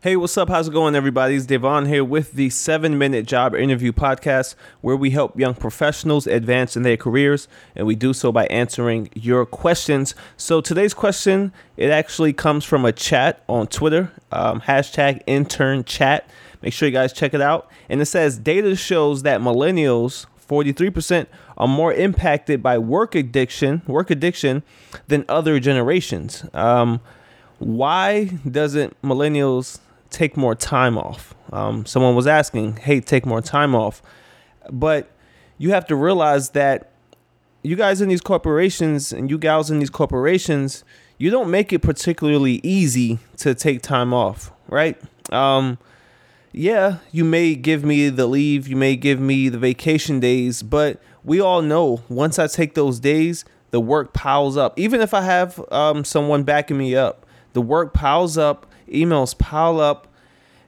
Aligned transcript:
Hey, 0.00 0.14
what's 0.14 0.38
up? 0.38 0.48
How's 0.48 0.68
it 0.68 0.72
going, 0.72 0.94
everybody? 0.94 1.34
It's 1.34 1.44
Dayvon 1.44 1.88
here 1.88 2.04
with 2.04 2.34
the 2.34 2.50
seven 2.50 2.98
minute 2.98 3.26
job 3.26 3.52
interview 3.56 3.90
podcast, 3.90 4.54
where 4.80 4.94
we 4.94 5.10
help 5.10 5.36
young 5.36 5.56
professionals 5.56 6.28
advance 6.28 6.76
in 6.76 6.84
their 6.84 6.96
careers, 6.96 7.48
and 7.74 7.84
we 7.84 7.96
do 7.96 8.12
so 8.12 8.30
by 8.30 8.46
answering 8.46 9.08
your 9.14 9.44
questions. 9.44 10.14
So 10.36 10.60
today's 10.60 10.94
question 10.94 11.52
it 11.76 11.90
actually 11.90 12.32
comes 12.32 12.64
from 12.64 12.84
a 12.84 12.92
chat 12.92 13.42
on 13.48 13.66
Twitter, 13.66 14.12
um, 14.30 14.60
hashtag 14.60 15.22
intern 15.26 15.82
chat. 15.82 16.30
Make 16.62 16.74
sure 16.74 16.86
you 16.86 16.92
guys 16.92 17.12
check 17.12 17.34
it 17.34 17.40
out. 17.40 17.68
And 17.88 18.00
it 18.00 18.06
says 18.06 18.38
data 18.38 18.76
shows 18.76 19.24
that 19.24 19.40
millennials, 19.40 20.26
43%, 20.48 21.26
are 21.56 21.66
more 21.66 21.92
impacted 21.92 22.62
by 22.62 22.78
work 22.78 23.16
addiction, 23.16 23.82
work 23.88 24.12
addiction, 24.12 24.62
than 25.08 25.24
other 25.28 25.58
generations. 25.58 26.44
Um, 26.54 27.00
why 27.58 28.26
doesn't 28.48 28.96
millennials 29.02 29.80
take 30.10 30.36
more 30.36 30.54
time 30.54 30.98
off. 30.98 31.34
Um, 31.52 31.86
someone 31.86 32.14
was 32.14 32.26
asking, 32.26 32.76
hey, 32.76 33.00
take 33.00 33.26
more 33.26 33.40
time 33.40 33.74
off. 33.74 34.02
But 34.70 35.10
you 35.56 35.70
have 35.70 35.86
to 35.86 35.96
realize 35.96 36.50
that 36.50 36.90
you 37.62 37.76
guys 37.76 38.00
in 38.00 38.08
these 38.08 38.20
corporations 38.20 39.12
and 39.12 39.30
you 39.30 39.38
gals 39.38 39.70
in 39.70 39.78
these 39.78 39.90
corporations, 39.90 40.84
you 41.18 41.30
don't 41.30 41.50
make 41.50 41.72
it 41.72 41.80
particularly 41.80 42.60
easy 42.62 43.18
to 43.38 43.54
take 43.54 43.82
time 43.82 44.14
off, 44.14 44.52
right? 44.68 45.00
Um, 45.32 45.78
yeah, 46.52 46.98
you 47.12 47.24
may 47.24 47.54
give 47.54 47.84
me 47.84 48.08
the 48.08 48.26
leave, 48.26 48.68
you 48.68 48.76
may 48.76 48.96
give 48.96 49.20
me 49.20 49.48
the 49.48 49.58
vacation 49.58 50.20
days, 50.20 50.62
but 50.62 51.00
we 51.24 51.40
all 51.40 51.60
know 51.60 52.02
once 52.08 52.38
I 52.38 52.46
take 52.46 52.74
those 52.74 53.00
days, 53.00 53.44
the 53.70 53.80
work 53.80 54.14
piles 54.14 54.56
up. 54.56 54.78
Even 54.78 55.00
if 55.00 55.12
I 55.12 55.22
have 55.22 55.60
um, 55.70 56.04
someone 56.04 56.42
backing 56.44 56.78
me 56.78 56.96
up, 56.96 57.26
the 57.52 57.60
work 57.60 57.92
piles 57.92 58.38
up 58.38 58.67
emails 58.88 59.36
pile 59.38 59.80
up, 59.80 60.08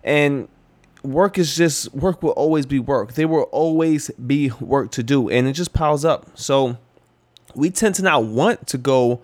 and 0.04 0.48
work 1.02 1.38
is 1.38 1.56
just 1.56 1.92
work 1.94 2.22
will 2.22 2.30
always 2.30 2.66
be 2.66 2.78
work. 2.78 3.14
There 3.14 3.28
will 3.28 3.44
always 3.44 4.10
be 4.10 4.50
work 4.60 4.90
to 4.92 5.02
do, 5.02 5.28
and 5.28 5.46
it 5.46 5.52
just 5.52 5.72
piles 5.72 6.04
up. 6.04 6.38
So 6.38 6.78
we 7.54 7.70
tend 7.70 7.94
to 7.96 8.02
not 8.02 8.24
want 8.24 8.66
to 8.68 8.78
go 8.78 9.20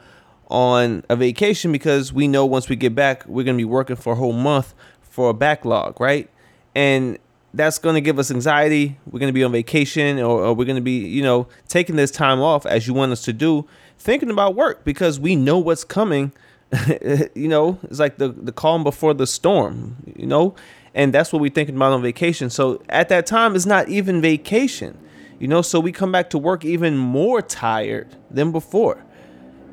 on 0.49 1.05
a 1.09 1.17
vacation 1.17 1.73
because 1.73 2.13
we 2.13 2.29
know 2.29 2.47
once 2.47 2.69
we 2.69 2.77
get 2.77 2.95
back, 2.95 3.27
we're 3.27 3.45
gonna 3.45 3.57
be 3.57 3.65
working 3.65 3.97
for 3.97 4.13
a 4.13 4.17
whole 4.17 4.33
month 4.33 4.75
for 5.03 5.31
a 5.31 5.35
backlog, 5.35 6.01
right? 6.01 6.29
And 6.75 7.19
that's 7.57 7.79
going 7.79 7.95
to 7.95 8.03
give 8.03 8.19
us 8.19 8.31
anxiety. 8.31 8.99
We're 9.07 9.19
going 9.19 9.31
to 9.31 9.35
be 9.35 9.43
on 9.43 9.51
vacation 9.51 10.19
or, 10.19 10.45
or 10.45 10.55
we're 10.55 10.67
going 10.67 10.77
to 10.77 10.83
be, 10.83 10.99
you 10.99 11.23
know, 11.23 11.49
taking 11.69 11.97
this 11.97 12.11
time 12.11 12.41
off 12.41 12.67
as 12.67 12.87
you 12.87 12.93
want 12.93 13.13
us 13.13 13.23
to 13.23 13.33
do, 13.33 13.67
thinking 13.99 14.31
about 14.31 14.55
work 14.55 14.85
because 14.85 15.19
we 15.19 15.35
know 15.35 15.59
what's 15.59 15.85
coming 15.85 16.33
you 17.35 17.49
know, 17.49 17.79
it's 17.85 18.01
like 18.01 18.19
the 18.19 18.29
the 18.29 18.53
calm 18.53 18.83
before 18.83 19.15
the 19.15 19.27
storm, 19.27 19.97
you 20.17 20.27
know, 20.27 20.55
and 20.95 21.13
that's 21.13 21.33
what 21.33 21.41
we're 21.41 21.51
thinking 21.51 21.77
about 21.77 21.93
on 21.93 22.03
vacation. 22.03 22.51
So 22.51 22.83
at 22.89 23.09
that 23.11 23.27
time, 23.27 23.55
it's 23.55 23.67
not 23.67 23.89
even 23.89 24.21
vacation, 24.21 24.99
you 25.39 25.47
know. 25.47 25.63
So 25.63 25.79
we 25.79 25.93
come 25.93 26.11
back 26.11 26.31
to 26.31 26.39
work 26.39 26.65
even 26.65 26.97
more 26.97 27.41
tired 27.41 28.17
than 28.31 28.51
before, 28.51 29.05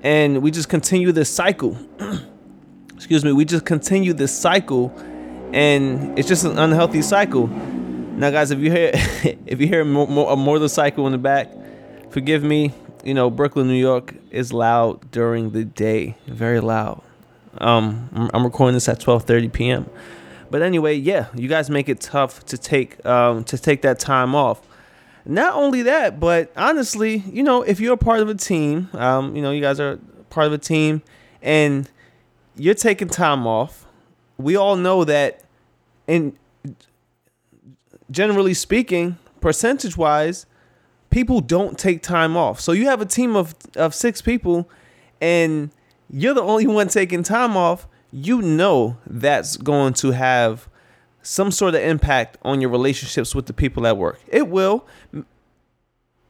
and 0.03 0.41
we 0.44 0.52
just 0.52 0.69
continue 0.69 1.11
this 1.11 1.30
cycle. 1.30 1.77
Excuse 2.95 3.25
me, 3.25 3.31
we 3.31 3.44
just 3.44 3.66
continue 3.66 4.13
this 4.13 4.38
cycle, 4.38 4.94
and 5.52 6.17
it's 6.17 6.28
just 6.28 6.45
an 6.45 6.59
unhealthy 6.59 7.02
cycle. 7.02 7.47
Now, 7.47 8.30
guys, 8.30 8.52
if 8.52 8.59
you 8.59 8.69
hear 8.69 8.91
if 9.47 9.59
you 9.59 9.67
hear 9.67 9.81
a 9.81 9.85
motorcycle 10.35 11.07
in 11.07 11.11
the 11.11 11.17
back, 11.17 11.52
forgive 12.11 12.44
me 12.44 12.72
you 13.03 13.13
know, 13.13 13.29
Brooklyn, 13.29 13.67
New 13.67 13.73
York 13.73 14.15
is 14.31 14.53
loud 14.53 15.11
during 15.11 15.51
the 15.51 15.65
day, 15.65 16.15
very 16.27 16.59
loud. 16.59 17.01
Um, 17.57 18.29
I'm 18.33 18.43
recording 18.43 18.73
this 18.73 18.89
at 18.89 18.99
12:30 18.99 19.51
p.m. 19.51 19.89
But 20.49 20.61
anyway, 20.61 20.95
yeah, 20.95 21.27
you 21.35 21.47
guys 21.47 21.69
make 21.69 21.89
it 21.89 21.99
tough 21.99 22.45
to 22.45 22.57
take 22.57 23.03
um, 23.05 23.43
to 23.45 23.57
take 23.57 23.81
that 23.81 23.99
time 23.99 24.35
off. 24.35 24.61
Not 25.25 25.53
only 25.55 25.83
that, 25.83 26.19
but 26.19 26.51
honestly, 26.57 27.23
you 27.31 27.43
know, 27.43 27.61
if 27.61 27.79
you're 27.79 27.94
a 27.94 27.97
part 27.97 28.19
of 28.19 28.29
a 28.29 28.35
team, 28.35 28.89
um, 28.94 29.35
you 29.35 29.41
know, 29.41 29.51
you 29.51 29.61
guys 29.61 29.79
are 29.79 29.99
part 30.29 30.47
of 30.47 30.53
a 30.53 30.57
team, 30.57 31.01
and 31.41 31.89
you're 32.55 32.73
taking 32.73 33.07
time 33.07 33.47
off. 33.47 33.85
We 34.38 34.55
all 34.55 34.75
know 34.75 35.03
that, 35.05 35.44
and 36.07 36.35
generally 38.11 38.53
speaking, 38.53 39.17
percentage 39.41 39.97
wise, 39.97 40.45
people 41.13 41.41
don't 41.41 41.78
take 41.78 42.01
time 42.01 42.35
off. 42.35 42.59
So 42.59 42.72
you 42.72 42.88
have 42.88 43.00
a 43.00 43.06
team 43.06 43.35
of, 43.35 43.56
of 43.75 43.94
six 43.94 44.19
people 44.19 44.68
and 45.22 45.69
you're 46.09 46.34
the 46.34 46.41
only 46.41 46.66
one 46.79 46.88
taking 46.88 47.22
time 47.22 47.56
off, 47.56 47.88
you 48.12 48.41
know 48.41 48.97
that's 49.06 49.56
going 49.56 49.94
to 49.94 50.12
have 50.12 50.68
some 51.22 51.52
sort 51.52 51.75
of 51.75 51.81
impact 51.81 52.38
on 52.41 52.59
your 52.59 52.69
relationships 52.72 53.34
with 53.34 53.46
the 53.46 53.53
people 53.53 53.85
at 53.85 53.96
work. 53.96 54.19
It 54.28 54.47
will. 54.50 54.85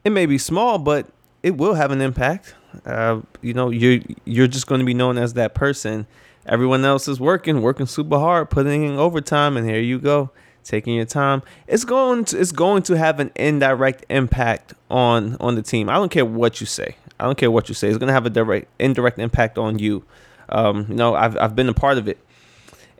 It 0.04 0.12
may 0.12 0.26
be 0.26 0.38
small, 0.38 0.78
but 0.78 1.08
it 1.42 1.58
will 1.58 1.76
have 1.76 1.92
an 1.92 2.02
impact. 2.02 2.54
Uh, 2.86 3.22
you 3.42 3.54
know, 3.54 3.70
you're 3.70 4.02
you're 4.26 4.48
just 4.48 4.68
going 4.68 4.80
to 4.80 4.86
be 4.86 4.94
known 4.94 5.18
as 5.18 5.34
that 5.34 5.56
person. 5.56 6.06
Everyone 6.46 6.84
else 6.84 7.08
is 7.08 7.20
working, 7.20 7.62
working 7.62 7.86
super 7.86 8.20
hard, 8.20 8.50
putting 8.50 8.84
in 8.84 8.98
overtime, 8.98 9.56
and 9.56 9.68
here 9.68 9.80
you 9.80 9.98
go 9.98 10.30
taking 10.64 10.96
your 10.96 11.06
time, 11.06 11.44
it's 11.68 11.86
going 11.86 12.26
to 12.26 12.40
it's 12.40 12.52
going 12.52 12.84
to 12.84 12.98
have 12.98 13.20
an 13.20 13.32
indirect 13.36 14.06
impact 14.10 14.74
on 14.90 15.38
on 15.40 15.56
the 15.56 15.62
team. 15.62 15.90
I 15.90 15.96
don't 15.96 16.10
care 16.10 16.26
what 16.26 16.60
you 16.60 16.68
say. 16.68 16.96
I 17.20 17.26
don't 17.26 17.38
care 17.38 17.52
what 17.52 17.70
you 17.70 17.76
say. 17.76 17.90
It's 17.90 17.98
going 17.98 18.08
to 18.08 18.14
have 18.14 18.26
a 18.26 18.30
direct 18.30 18.68
indirect 18.80 19.20
impact 19.20 19.58
on 19.58 19.80
you. 19.80 20.04
Um, 20.50 20.86
you 20.90 20.96
know, 20.96 21.16
I've 21.16 21.38
I've 21.38 21.56
been 21.56 21.70
a 21.70 21.74
part 21.74 21.98
of 21.98 22.08
it, 22.08 22.18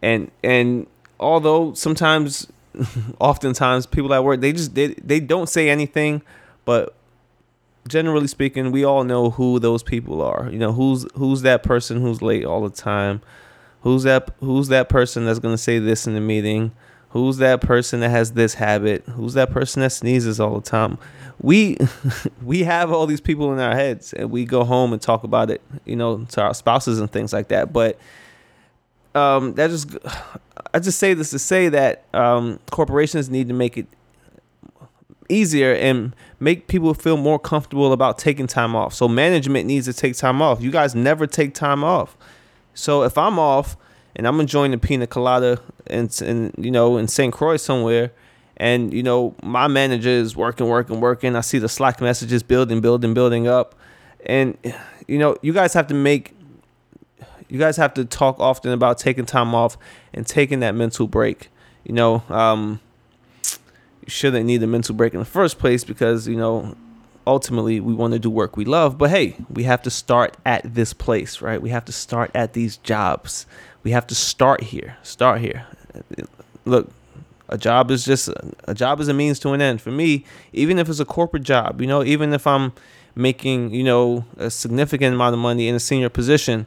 and 0.02 0.32
and 0.44 0.88
although 1.20 1.74
sometimes, 1.74 2.48
oftentimes 3.20 3.86
people 3.86 4.14
at 4.14 4.24
work 4.24 4.42
they 4.42 4.54
just 4.54 4.76
they 4.76 4.88
they 4.88 5.20
don't 5.20 5.50
say 5.50 5.70
anything, 5.70 6.22
but 6.66 6.96
generally 7.88 8.28
speaking, 8.28 8.72
we 8.72 8.84
all 8.84 9.04
know 9.04 9.32
who 9.32 9.60
those 9.60 9.84
people 9.84 10.22
are. 10.22 10.50
You 10.52 10.60
know, 10.60 10.72
who's 10.72 11.06
who's 11.16 11.42
that 11.42 11.64
person 11.64 12.02
who's 12.02 12.22
late 12.22 12.46
all 12.46 12.68
the 12.68 12.76
time. 12.76 13.22
Who's 13.82 14.04
that 14.04 14.30
who's 14.40 14.70
that 14.70 14.90
person 14.90 15.26
that's 15.26 15.40
going 15.40 15.54
to 15.54 15.62
say 15.62 15.80
this 15.80 16.08
in 16.08 16.14
the 16.14 16.22
meeting? 16.22 16.72
Who's 17.14 17.38
that 17.38 17.62
person 17.62 18.00
that 18.00 18.10
has 18.10 18.32
this 18.32 18.56
habit? 18.56 19.04
Who's 19.04 19.36
that 19.36 19.52
person 19.52 19.84
that 19.84 19.92
sneezes 19.92 20.40
all 20.40 20.60
the 20.60 20.68
time? 20.68 20.98
We 21.40 21.78
we 22.44 22.64
have 22.64 22.92
all 22.92 23.06
these 23.06 23.22
people 23.22 23.54
in 23.54 23.60
our 23.60 23.76
heads 23.76 24.14
and 24.14 24.32
we 24.32 24.46
go 24.46 24.64
home 24.64 24.94
and 24.94 25.00
talk 25.00 25.24
about 25.24 25.52
it, 25.52 25.62
you 25.86 25.96
know, 25.96 26.26
to 26.30 26.42
our 26.42 26.56
spouses 26.56 27.00
and 27.00 27.12
things 27.12 27.32
like 27.32 27.50
that. 27.50 27.72
But 27.72 28.00
um 29.14 29.54
that 29.54 29.70
just 29.70 29.96
I 30.74 30.80
just 30.80 30.98
say 30.98 31.14
this 31.14 31.30
to 31.30 31.38
say 31.40 31.70
that 31.70 32.04
um 32.16 32.60
corporations 32.72 33.30
need 33.30 33.48
to 33.48 33.54
make 33.54 33.78
it 33.78 33.86
easier 35.30 35.72
and 35.72 36.16
make 36.40 36.68
people 36.68 36.96
feel 36.96 37.18
more 37.18 37.38
comfortable 37.38 37.94
about 37.94 38.18
taking 38.18 38.48
time 38.48 38.76
off. 38.76 38.92
So 38.92 39.08
management 39.08 39.68
needs 39.68 39.86
to 39.86 39.94
take 39.94 40.18
time 40.18 40.42
off. 40.42 40.62
You 40.62 40.72
guys 40.72 40.96
never 40.96 41.28
take 41.28 41.54
time 41.54 41.84
off. 41.84 42.18
So 42.74 43.04
if 43.04 43.20
I'm 43.20 43.38
off, 43.38 43.78
and 44.16 44.28
I'm 44.28 44.40
enjoying 44.40 44.72
the 44.72 44.78
pina 44.78 45.08
colada 45.08 45.60
and 45.88 46.22
and 46.22 46.54
you 46.58 46.72
know 46.72 46.98
in 46.98 47.08
St. 47.08 47.34
Croix 47.34 47.58
somewhere, 47.58 48.12
and 48.58 48.94
you 48.94 49.04
know 49.04 49.36
my 49.42 49.68
manager 49.68 50.10
is 50.10 50.36
working, 50.36 50.68
working, 50.68 51.00
working. 51.00 51.36
I 51.36 51.42
see 51.42 51.60
the 51.60 51.70
Slack 51.70 52.02
messages 52.02 52.44
building, 52.44 52.82
building, 52.82 53.14
building 53.14 53.48
up, 53.48 53.76
and 54.26 54.58
you 55.08 55.18
know 55.18 55.38
you 55.42 55.54
guys 55.54 55.74
have 55.74 55.88
to 55.88 55.94
make. 55.94 56.36
You 57.50 57.60
guys 57.60 57.78
have 57.78 57.94
to 57.96 58.06
talk 58.06 58.40
often 58.40 58.72
about 58.72 58.98
taking 58.98 59.26
time 59.26 59.54
off 59.54 59.78
and 60.14 60.26
taking 60.26 60.62
that 60.62 60.74
mental 60.74 61.08
break. 61.08 61.50
You 61.84 61.94
know, 61.94 62.24
um, 62.30 62.80
you 63.44 64.10
shouldn't 64.10 64.46
need 64.46 64.64
a 64.64 64.68
mental 64.68 64.96
break 64.96 65.14
in 65.14 65.20
the 65.20 65.26
first 65.26 65.60
place 65.60 65.84
because 65.84 66.28
you 66.28 66.36
know 66.36 66.76
ultimately 67.26 67.80
we 67.80 67.94
want 67.94 68.14
to 68.14 68.20
do 68.20 68.30
work 68.30 68.58
we 68.58 68.66
love 68.66 68.98
but 68.98 69.10
hey 69.10 69.36
we 69.50 69.64
have 69.64 69.82
to 69.82 69.90
start 69.90 70.36
at 70.46 70.62
this 70.76 70.94
place 70.94 71.42
right 71.42 71.62
we 71.62 71.70
have 71.70 71.86
to 71.86 71.92
start 71.92 72.30
at 72.34 72.54
these 72.54 72.78
jobs 72.78 73.46
we 73.84 73.92
have 73.92 74.08
to 74.08 74.16
start 74.16 74.64
here. 74.64 74.98
Start 75.04 75.42
here. 75.42 75.68
Look, 76.66 76.90
a 77.50 77.58
job 77.58 77.92
is 77.92 78.06
just 78.06 78.30
a 78.64 78.74
job 78.74 79.00
is 79.02 79.10
a 79.10 79.14
means 79.14 79.40
to 79.40 79.50
an 79.50 79.62
end 79.62 79.82
for 79.82 79.92
me. 79.92 80.26
Even 80.54 80.80
if 80.80 80.90
it's 80.90 81.02
a 81.02 81.06
corporate 81.06 81.44
job, 81.44 81.82
you 81.82 81.88
know, 81.88 82.04
even 82.04 82.34
if 82.34 82.48
I'm 82.48 82.72
making 83.16 83.74
you 83.74 83.84
know 83.84 84.26
a 84.38 84.50
significant 84.50 85.14
amount 85.14 85.34
of 85.34 85.40
money 85.40 85.68
in 85.68 85.76
a 85.76 85.80
senior 85.80 86.10
position, 86.10 86.66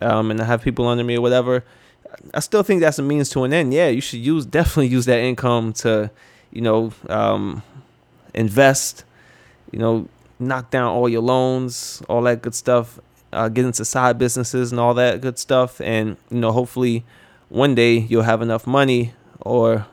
um, 0.00 0.30
and 0.30 0.40
I 0.40 0.44
have 0.44 0.62
people 0.62 0.86
under 0.86 1.02
me 1.02 1.16
or 1.16 1.22
whatever, 1.22 1.64
I 2.34 2.40
still 2.40 2.62
think 2.62 2.80
that's 2.80 2.98
a 2.98 3.02
means 3.02 3.30
to 3.30 3.44
an 3.44 3.52
end. 3.54 3.72
Yeah, 3.72 3.88
you 3.88 4.02
should 4.02 4.20
use 4.20 4.44
definitely 4.44 4.88
use 4.88 5.06
that 5.06 5.18
income 5.18 5.72
to, 5.74 6.10
you 6.52 6.60
know, 6.60 6.92
um, 7.08 7.62
invest, 8.34 9.04
you 9.72 9.78
know, 9.78 10.08
knock 10.38 10.70
down 10.70 10.86
all 10.92 11.08
your 11.08 11.22
loans, 11.22 12.02
all 12.08 12.22
that 12.22 12.42
good 12.42 12.54
stuff, 12.54 12.98
uh, 13.32 13.48
get 13.48 13.64
into 13.64 13.84
side 13.84 14.18
businesses 14.18 14.72
and 14.72 14.80
all 14.80 14.94
that 14.94 15.20
good 15.20 15.38
stuff. 15.38 15.80
And, 15.80 16.16
you 16.30 16.38
know, 16.38 16.52
hopefully 16.52 17.04
one 17.48 17.74
day 17.74 17.98
you'll 17.98 18.22
have 18.22 18.42
enough 18.42 18.66
money 18.66 19.12
or 19.40 19.86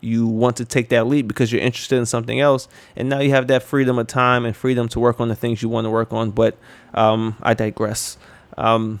you 0.00 0.26
want 0.26 0.56
to 0.56 0.64
take 0.64 0.88
that 0.88 1.06
leap 1.06 1.28
because 1.28 1.52
you're 1.52 1.62
interested 1.62 1.96
in 1.96 2.06
something 2.06 2.40
else. 2.40 2.68
And 2.96 3.08
now 3.08 3.20
you 3.20 3.30
have 3.30 3.46
that 3.46 3.62
freedom 3.62 3.98
of 3.98 4.08
time 4.08 4.44
and 4.44 4.56
freedom 4.56 4.88
to 4.88 5.00
work 5.00 5.20
on 5.20 5.28
the 5.28 5.36
things 5.36 5.62
you 5.62 5.68
want 5.68 5.84
to 5.84 5.90
work 5.90 6.12
on. 6.12 6.32
But 6.32 6.58
um, 6.92 7.36
I 7.40 7.54
digress. 7.54 8.18
Um, 8.58 9.00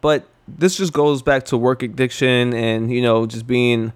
but 0.00 0.26
this 0.46 0.76
just 0.76 0.92
goes 0.92 1.22
back 1.22 1.44
to 1.46 1.56
work 1.56 1.82
addiction 1.82 2.52
and 2.52 2.92
you 2.92 3.00
know 3.00 3.26
just 3.26 3.46
being 3.46 3.92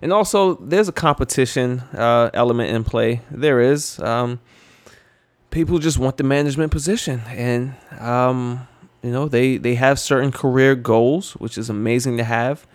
and 0.00 0.12
also 0.12 0.54
there's 0.56 0.88
a 0.88 0.92
competition 0.92 1.80
uh, 1.94 2.30
element 2.34 2.70
in 2.70 2.84
play 2.84 3.20
there 3.30 3.60
is 3.60 3.98
um, 4.00 4.38
people 5.50 5.78
just 5.78 5.98
want 5.98 6.16
the 6.16 6.24
management 6.24 6.72
position 6.72 7.22
and 7.28 7.74
um, 7.98 8.66
you 9.02 9.10
know 9.10 9.28
they 9.28 9.56
they 9.56 9.74
have 9.74 9.98
certain 9.98 10.32
career 10.32 10.74
goals 10.74 11.32
which 11.32 11.56
is 11.58 11.70
amazing 11.70 12.16
to 12.16 12.24
have 12.24 12.66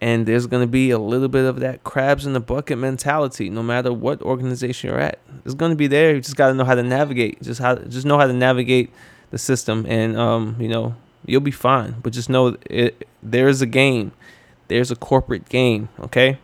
and 0.00 0.26
there's 0.26 0.46
going 0.46 0.62
to 0.62 0.70
be 0.70 0.90
a 0.90 0.98
little 0.98 1.28
bit 1.28 1.44
of 1.44 1.60
that 1.60 1.84
crabs 1.84 2.26
in 2.26 2.32
the 2.32 2.40
bucket 2.40 2.78
mentality 2.78 3.48
no 3.50 3.62
matter 3.62 3.92
what 3.92 4.20
organization 4.22 4.90
you're 4.90 5.00
at 5.00 5.18
it's 5.44 5.54
going 5.54 5.70
to 5.70 5.76
be 5.76 5.86
there 5.86 6.14
you 6.14 6.20
just 6.20 6.36
got 6.36 6.48
to 6.48 6.54
know 6.54 6.64
how 6.64 6.74
to 6.74 6.82
navigate 6.82 7.40
just 7.42 7.60
how 7.60 7.74
just 7.74 8.06
know 8.06 8.18
how 8.18 8.26
to 8.26 8.32
navigate 8.32 8.92
the 9.30 9.38
system 9.38 9.86
and 9.88 10.16
um, 10.16 10.56
you 10.58 10.68
know 10.68 10.94
you'll 11.26 11.40
be 11.40 11.50
fine. 11.50 11.96
But 12.02 12.12
just 12.12 12.28
know 12.28 12.56
it, 12.68 13.06
there's 13.22 13.60
a 13.60 13.66
game. 13.66 14.12
There's 14.68 14.90
a 14.90 14.96
corporate 14.96 15.48
game, 15.48 15.88
okay? 16.00 16.38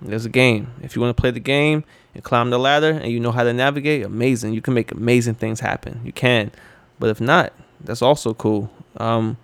There's 0.00 0.24
a 0.24 0.30
game. 0.30 0.72
If 0.82 0.96
you 0.96 1.02
want 1.02 1.16
to 1.16 1.20
play 1.20 1.30
the 1.30 1.40
game 1.40 1.84
and 2.18 2.24
climb 2.24 2.50
the 2.50 2.58
ladder 2.58 2.90
and 2.90 3.12
you 3.12 3.20
know 3.20 3.30
how 3.30 3.44
to 3.44 3.52
navigate, 3.52 4.04
amazing. 4.04 4.52
You 4.52 4.60
can 4.60 4.74
make 4.74 4.90
amazing 4.90 5.36
things 5.36 5.60
happen. 5.60 6.00
You 6.04 6.10
can. 6.10 6.50
But 6.98 7.10
if 7.10 7.20
not, 7.20 7.52
that's 7.80 8.02
also 8.02 8.34
cool. 8.34 8.72
Um, 8.96 9.36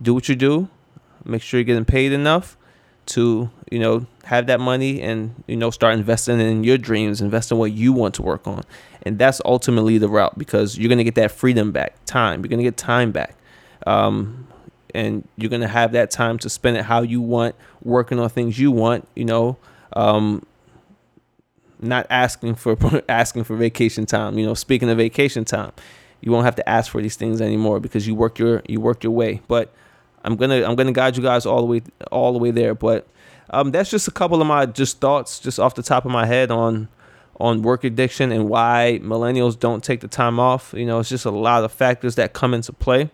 do 0.00 0.14
what 0.14 0.26
you 0.26 0.34
do. 0.34 0.70
Make 1.26 1.42
sure 1.42 1.60
you're 1.60 1.66
getting 1.66 1.84
paid 1.84 2.12
enough 2.12 2.56
to, 3.08 3.50
you 3.70 3.78
know, 3.78 4.06
have 4.24 4.46
that 4.46 4.58
money 4.58 5.02
and, 5.02 5.44
you 5.46 5.56
know, 5.56 5.68
start 5.68 5.92
investing 5.98 6.40
in 6.40 6.64
your 6.64 6.78
dreams, 6.78 7.20
invest 7.20 7.52
in 7.52 7.58
what 7.58 7.72
you 7.72 7.92
want 7.92 8.14
to 8.14 8.22
work 8.22 8.46
on. 8.46 8.62
And 9.02 9.18
that's 9.18 9.42
ultimately 9.44 9.98
the 9.98 10.08
route 10.08 10.38
because 10.38 10.78
you're 10.78 10.88
going 10.88 10.96
to 10.96 11.04
get 11.04 11.16
that 11.16 11.30
freedom 11.30 11.72
back, 11.72 11.94
time. 12.06 12.40
You're 12.40 12.48
going 12.48 12.60
to 12.60 12.64
get 12.64 12.78
time 12.78 13.12
back 13.12 13.36
um, 13.86 14.46
and 14.94 15.28
you're 15.36 15.50
gonna 15.50 15.68
have 15.68 15.92
that 15.92 16.10
time 16.10 16.38
to 16.38 16.48
spend 16.48 16.76
it 16.76 16.84
how 16.84 17.02
you 17.02 17.20
want, 17.20 17.54
working 17.82 18.18
on 18.18 18.28
things 18.30 18.58
you 18.58 18.70
want. 18.70 19.06
You 19.14 19.24
know, 19.24 19.56
um, 19.92 20.46
not 21.84 22.06
asking 22.10 22.56
for 22.56 22.76
asking 23.08 23.44
for 23.44 23.56
vacation 23.56 24.06
time. 24.06 24.38
You 24.38 24.46
know, 24.46 24.54
speaking 24.54 24.88
of 24.88 24.98
vacation 24.98 25.44
time, 25.44 25.72
you 26.20 26.32
won't 26.32 26.44
have 26.44 26.56
to 26.56 26.68
ask 26.68 26.90
for 26.90 27.02
these 27.02 27.16
things 27.16 27.40
anymore 27.40 27.80
because 27.80 28.06
you 28.06 28.14
work 28.14 28.38
your 28.38 28.62
you 28.66 28.80
work 28.80 29.02
your 29.04 29.12
way. 29.12 29.42
But 29.48 29.72
I'm 30.24 30.36
gonna 30.36 30.64
I'm 30.64 30.74
gonna 30.74 30.92
guide 30.92 31.16
you 31.16 31.22
guys 31.22 31.46
all 31.46 31.60
the 31.60 31.66
way 31.66 31.82
all 32.10 32.32
the 32.32 32.38
way 32.38 32.50
there. 32.50 32.74
But 32.74 33.06
um, 33.50 33.70
that's 33.70 33.90
just 33.90 34.08
a 34.08 34.10
couple 34.10 34.40
of 34.40 34.46
my 34.46 34.66
just 34.66 35.00
thoughts 35.00 35.38
just 35.38 35.58
off 35.60 35.74
the 35.74 35.82
top 35.82 36.04
of 36.04 36.10
my 36.10 36.26
head 36.26 36.50
on 36.50 36.88
on 37.40 37.62
work 37.62 37.84
addiction 37.84 38.32
and 38.32 38.48
why 38.48 39.00
millennials 39.02 39.58
don't 39.58 39.82
take 39.82 40.00
the 40.00 40.08
time 40.08 40.38
off. 40.38 40.72
You 40.76 40.86
know, 40.86 41.00
it's 41.00 41.08
just 41.08 41.24
a 41.24 41.30
lot 41.30 41.64
of 41.64 41.72
factors 41.72 42.14
that 42.14 42.32
come 42.32 42.54
into 42.54 42.72
play. 42.72 43.10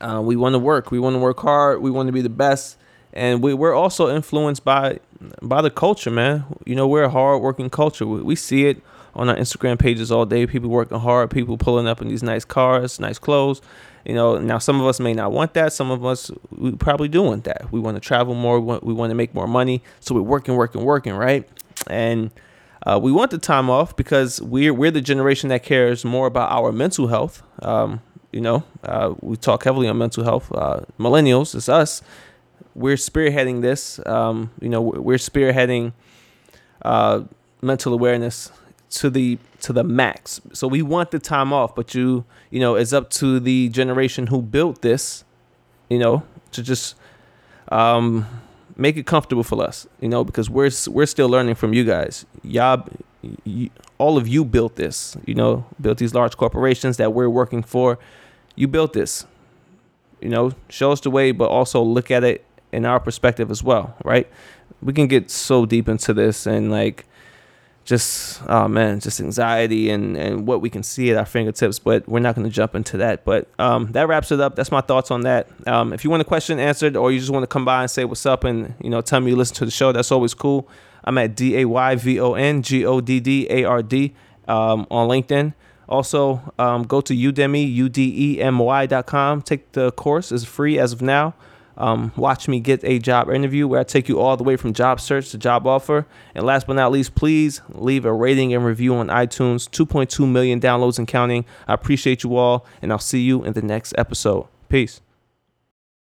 Uh, 0.00 0.22
we 0.24 0.36
want 0.36 0.54
to 0.54 0.58
work. 0.58 0.90
We 0.90 0.98
want 0.98 1.14
to 1.14 1.20
work 1.20 1.40
hard. 1.40 1.82
We 1.82 1.90
want 1.90 2.06
to 2.06 2.12
be 2.12 2.22
the 2.22 2.30
best, 2.30 2.78
and 3.12 3.42
we, 3.42 3.54
we're 3.54 3.74
also 3.74 4.14
influenced 4.14 4.64
by 4.64 5.00
by 5.42 5.60
the 5.62 5.70
culture, 5.70 6.10
man. 6.10 6.44
You 6.64 6.74
know, 6.74 6.86
we're 6.86 7.04
a 7.04 7.10
hard 7.10 7.42
working 7.42 7.70
culture. 7.70 8.06
We, 8.06 8.22
we 8.22 8.36
see 8.36 8.66
it 8.66 8.82
on 9.14 9.28
our 9.28 9.36
Instagram 9.36 9.78
pages 9.78 10.10
all 10.10 10.24
day. 10.24 10.46
People 10.46 10.70
working 10.70 10.98
hard. 10.98 11.30
People 11.30 11.58
pulling 11.58 11.86
up 11.86 12.00
in 12.00 12.08
these 12.08 12.22
nice 12.22 12.44
cars, 12.44 13.00
nice 13.00 13.18
clothes. 13.18 13.60
You 14.04 14.14
know, 14.14 14.38
now 14.38 14.58
some 14.58 14.80
of 14.80 14.86
us 14.86 14.98
may 14.98 15.12
not 15.12 15.32
want 15.32 15.54
that. 15.54 15.72
Some 15.72 15.90
of 15.90 16.04
us 16.04 16.30
we 16.50 16.72
probably 16.72 17.08
do 17.08 17.22
want 17.22 17.44
that. 17.44 17.70
We 17.70 17.80
want 17.80 17.96
to 17.96 18.00
travel 18.00 18.34
more. 18.34 18.58
We 18.58 18.66
want, 18.66 18.84
we 18.84 18.94
want 18.94 19.10
to 19.10 19.14
make 19.14 19.34
more 19.34 19.46
money. 19.46 19.82
So 20.00 20.14
we're 20.14 20.22
working, 20.22 20.56
working, 20.56 20.84
working, 20.84 21.14
right? 21.14 21.48
And 21.86 22.30
uh, 22.86 22.98
we 23.02 23.12
want 23.12 23.30
the 23.30 23.38
time 23.38 23.68
off 23.68 23.94
because 23.96 24.40
we're 24.40 24.72
we're 24.72 24.90
the 24.90 25.02
generation 25.02 25.50
that 25.50 25.62
cares 25.62 26.04
more 26.04 26.26
about 26.26 26.50
our 26.50 26.72
mental 26.72 27.08
health. 27.08 27.42
Um, 27.60 28.00
you 28.32 28.40
know, 28.40 28.62
uh, 28.84 29.14
we 29.20 29.36
talk 29.36 29.64
heavily 29.64 29.88
on 29.88 29.98
mental 29.98 30.24
health. 30.24 30.50
Uh, 30.52 30.82
millennials, 30.98 31.54
it's 31.54 31.68
us. 31.68 32.00
We're 32.74 32.96
spearheading 32.96 33.62
this. 33.62 34.00
Um, 34.06 34.50
you 34.60 34.68
know, 34.68 34.80
we're 34.80 35.18
spearheading 35.18 35.92
uh, 36.82 37.22
mental 37.62 37.92
awareness 37.92 38.50
to 38.90 39.10
the 39.10 39.38
to 39.60 39.72
the 39.72 39.84
max. 39.84 40.40
So 40.52 40.66
we 40.66 40.82
want 40.82 41.10
the 41.10 41.18
time 41.18 41.52
off, 41.52 41.74
but 41.74 41.94
you 41.94 42.24
you 42.50 42.60
know, 42.60 42.74
it's 42.74 42.92
up 42.92 43.10
to 43.10 43.40
the 43.40 43.68
generation 43.68 44.28
who 44.28 44.42
built 44.42 44.82
this. 44.82 45.24
You 45.88 45.98
know, 45.98 46.22
to 46.52 46.62
just 46.62 46.94
um, 47.70 48.26
make 48.76 48.96
it 48.96 49.06
comfortable 49.06 49.42
for 49.42 49.62
us. 49.62 49.86
You 50.00 50.08
know, 50.08 50.24
because 50.24 50.48
we're 50.48 50.70
we're 50.88 51.06
still 51.06 51.28
learning 51.28 51.56
from 51.56 51.74
you 51.74 51.84
guys. 51.84 52.24
Y'all 52.42 52.86
all 53.98 54.16
of 54.16 54.26
you 54.26 54.44
built 54.44 54.76
this, 54.76 55.16
you 55.26 55.34
know, 55.34 55.66
built 55.80 55.98
these 55.98 56.14
large 56.14 56.36
corporations 56.36 56.96
that 56.96 57.12
we're 57.12 57.28
working 57.28 57.62
for. 57.62 57.98
You 58.56 58.66
built 58.66 58.92
this. 58.92 59.26
You 60.20 60.28
know, 60.28 60.52
show 60.68 60.92
us 60.92 61.00
the 61.00 61.10
way, 61.10 61.32
but 61.32 61.48
also 61.48 61.82
look 61.82 62.10
at 62.10 62.24
it 62.24 62.44
in 62.72 62.84
our 62.84 63.00
perspective 63.00 63.50
as 63.50 63.62
well, 63.62 63.96
right? 64.04 64.28
We 64.82 64.92
can 64.92 65.06
get 65.06 65.30
so 65.30 65.66
deep 65.66 65.88
into 65.88 66.14
this 66.14 66.46
and 66.46 66.70
like 66.70 67.06
just 67.84 68.40
oh 68.46 68.68
man, 68.68 69.00
just 69.00 69.20
anxiety 69.20 69.90
and 69.90 70.16
and 70.16 70.46
what 70.46 70.60
we 70.60 70.70
can 70.70 70.82
see 70.82 71.10
at 71.10 71.16
our 71.16 71.24
fingertips, 71.24 71.78
but 71.78 72.08
we're 72.08 72.20
not 72.20 72.34
going 72.34 72.46
to 72.46 72.52
jump 72.52 72.74
into 72.74 72.96
that. 72.98 73.24
But 73.24 73.48
um, 73.58 73.92
that 73.92 74.06
wraps 74.08 74.30
it 74.30 74.40
up. 74.40 74.54
That's 74.54 74.70
my 74.70 74.80
thoughts 74.80 75.10
on 75.10 75.22
that. 75.22 75.48
Um, 75.66 75.92
if 75.92 76.04
you 76.04 76.10
want 76.10 76.20
a 76.20 76.24
question 76.24 76.58
answered, 76.58 76.96
or 76.96 77.10
you 77.10 77.18
just 77.18 77.30
want 77.30 77.42
to 77.42 77.48
come 77.48 77.64
by 77.64 77.82
and 77.82 77.90
say 77.90 78.04
what's 78.04 78.26
up 78.26 78.44
and 78.44 78.74
you 78.80 78.90
know 78.90 79.00
tell 79.00 79.20
me 79.20 79.30
you 79.30 79.36
listen 79.36 79.56
to 79.56 79.64
the 79.64 79.70
show, 79.70 79.92
that's 79.92 80.12
always 80.12 80.34
cool. 80.34 80.68
I'm 81.04 81.18
at 81.18 81.34
D 81.34 81.58
A 81.58 81.64
Y 81.64 81.94
V 81.96 82.20
O 82.20 82.34
N 82.34 82.62
G 82.62 82.84
O 82.84 83.00
D 83.00 83.20
D 83.20 83.46
A 83.50 83.64
R 83.64 83.82
D 83.82 84.14
um, 84.46 84.86
on 84.90 85.08
LinkedIn. 85.08 85.54
Also, 85.88 86.40
um, 86.56 86.84
go 86.84 87.00
to 87.00 87.12
Udemy, 87.12 87.74
U-D-E-M-Y.com. 87.74 89.42
Take 89.42 89.72
the 89.72 89.90
course. 89.90 90.30
It's 90.30 90.44
free 90.44 90.78
as 90.78 90.92
of 90.92 91.02
now. 91.02 91.34
Um, 91.80 92.12
watch 92.14 92.46
me 92.46 92.60
get 92.60 92.84
a 92.84 92.98
job 92.98 93.30
interview 93.30 93.66
where 93.66 93.80
I 93.80 93.84
take 93.84 94.08
you 94.08 94.20
all 94.20 94.36
the 94.36 94.44
way 94.44 94.56
from 94.56 94.74
job 94.74 95.00
search 95.00 95.30
to 95.30 95.38
job 95.38 95.66
offer. 95.66 96.06
And 96.34 96.44
last 96.44 96.66
but 96.66 96.74
not 96.74 96.92
least, 96.92 97.14
please 97.14 97.62
leave 97.70 98.04
a 98.04 98.12
rating 98.12 98.52
and 98.52 98.64
review 98.64 98.94
on 98.96 99.08
iTunes. 99.08 99.68
2.2 99.68 100.30
million 100.30 100.60
downloads 100.60 100.98
and 100.98 101.08
counting. 101.08 101.46
I 101.66 101.74
appreciate 101.74 102.22
you 102.22 102.36
all, 102.36 102.66
and 102.82 102.92
I'll 102.92 102.98
see 102.98 103.20
you 103.20 103.42
in 103.44 103.54
the 103.54 103.62
next 103.62 103.94
episode. 103.96 104.46
Peace. 104.68 105.00